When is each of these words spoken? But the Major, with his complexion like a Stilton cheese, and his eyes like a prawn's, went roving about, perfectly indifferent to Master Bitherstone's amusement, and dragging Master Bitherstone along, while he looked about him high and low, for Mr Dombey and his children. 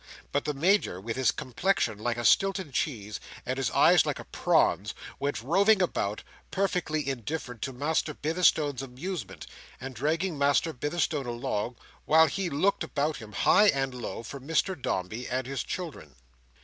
But 0.31 0.45
the 0.45 0.55
Major, 0.55 0.99
with 0.99 1.15
his 1.15 1.29
complexion 1.29 1.99
like 1.99 2.17
a 2.17 2.25
Stilton 2.25 2.71
cheese, 2.71 3.19
and 3.45 3.57
his 3.57 3.69
eyes 3.69 4.03
like 4.03 4.17
a 4.17 4.23
prawn's, 4.25 4.95
went 5.19 5.43
roving 5.43 5.79
about, 5.79 6.23
perfectly 6.49 7.07
indifferent 7.07 7.61
to 7.61 7.71
Master 7.71 8.15
Bitherstone's 8.15 8.81
amusement, 8.81 9.45
and 9.79 9.93
dragging 9.93 10.39
Master 10.39 10.73
Bitherstone 10.73 11.27
along, 11.27 11.75
while 12.05 12.25
he 12.25 12.49
looked 12.49 12.83
about 12.83 13.17
him 13.17 13.31
high 13.31 13.67
and 13.67 13.93
low, 13.93 14.23
for 14.23 14.39
Mr 14.39 14.73
Dombey 14.75 15.27
and 15.29 15.45
his 15.45 15.61
children. 15.63 16.15